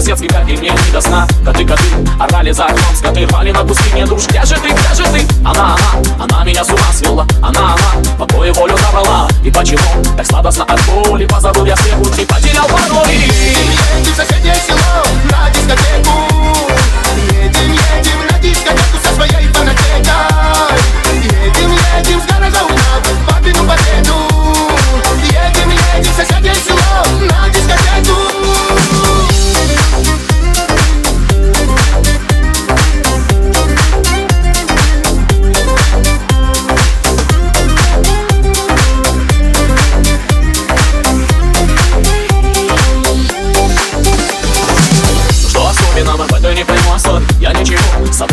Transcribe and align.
по-соседски, 0.00 0.28
как 0.28 0.48
и 0.48 0.56
мне 0.56 0.70
не 0.70 0.92
до 0.92 1.00
сна. 1.00 1.26
Коты, 1.44 1.66
коты, 1.66 1.82
орали 2.18 2.52
за 2.52 2.64
окном, 2.64 2.96
скоты 2.96 3.26
рвали 3.26 3.52
на 3.52 3.60
куски. 3.60 3.92
Мне 3.92 4.06
душ 4.06 4.26
Где 4.28 4.42
же 4.44 4.54
ты, 4.54 4.70
где 4.70 4.94
же 4.94 5.04
ты? 5.10 5.26
Она, 5.44 5.76
она, 5.76 6.24
она 6.24 6.44
меня 6.44 6.64
с 6.64 6.68
ума 6.68 6.92
свела. 6.92 7.26
Она, 7.42 7.74
она, 7.74 8.16
покой 8.18 8.50
волю 8.52 8.76
забрала. 8.78 9.28
И 9.44 9.50
почему 9.50 9.82
так 10.16 10.26
сладостно 10.26 10.64
от 10.64 10.80
боли? 10.86 11.26
Позабыл 11.26 11.66
я 11.66 11.76
все 11.76 11.94
пути, 11.96 12.24
потерял 12.24 12.66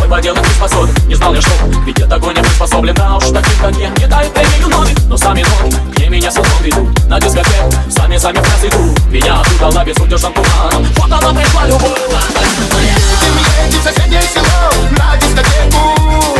поделать 0.08 0.41
не 0.41 0.53
способен 0.53 0.95
Не 1.08 1.16
знал 1.16 1.33
я, 1.33 1.41
что 1.41 1.52
ведь 1.86 2.00
я 2.00 2.05
такой 2.08 2.33
не 2.33 2.41
приспособлен 2.41 2.95
Да 2.95 3.17
уж 3.17 3.25
таких, 3.25 3.59
как 3.59 3.75
я, 3.75 3.89
не 3.89 4.08
дают 4.08 4.33
премию 4.33 4.69
ноги. 4.69 4.95
Но 5.08 5.17
сами 5.17 5.44
ноги, 5.44 5.75
где 5.91 6.09
меня 6.09 6.31
с 6.31 6.38
утом 6.38 6.64
ведут 6.64 7.08
На 7.08 7.19
дискотеку, 7.19 7.72
сами-сами 7.89 8.38
в 8.38 8.44
нас 8.44 8.64
идут 8.64 9.05
Меня 9.11 9.41
оттуда 9.41 9.83
безудержным 9.83 10.33
туманом 10.33 10.86
Вот 10.97 11.11
она 11.11 11.33
пришла 11.33 11.66
любовь. 11.67 11.99
Едем, 12.39 13.38
едем 13.66 13.80
в 13.80 13.83
соседнее 13.83 14.22
село 14.22 14.72
на 14.91 15.17
дискотеку 15.17 16.36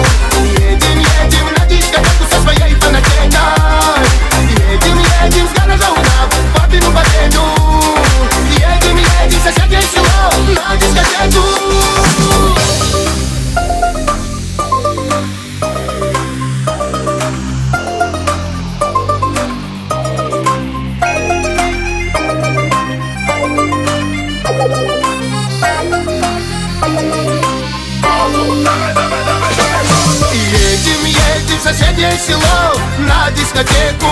соседнее 31.68 32.18
село 32.18 32.80
на 33.00 33.30
дискотеку. 33.32 34.08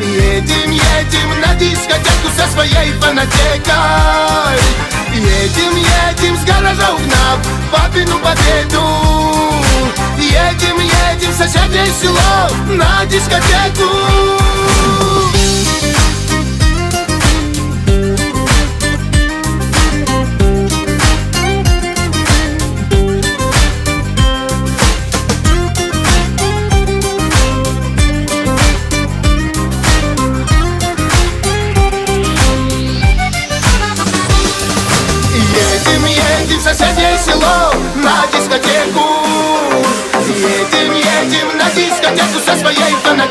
Едем, 0.00 0.72
едем 0.72 1.40
на 1.40 1.54
дискотеку 1.54 2.28
со 2.36 2.50
своей 2.50 2.92
фанатекой. 3.00 4.58
Едем, 5.14 5.76
едем 5.76 6.36
с 6.36 6.44
гаража 6.44 6.94
угнав 6.94 7.38
папину 7.70 8.18
победу. 8.18 8.82
Едем, 10.18 10.78
едем 10.80 11.30
в 11.30 11.36
соседнее 11.36 11.86
село 12.00 12.50
на 12.74 13.04
дискотеку 13.06 14.25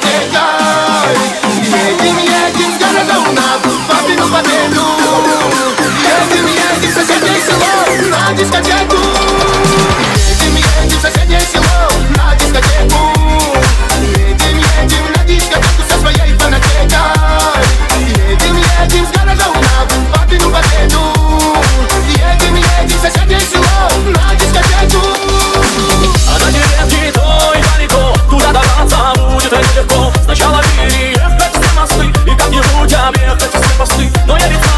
своей 0.01 0.34
объехать 33.07 33.51
все 33.51 33.77
посты 33.77 34.11
Но 34.25 34.37
я 34.37 34.47
ведь 34.47 34.74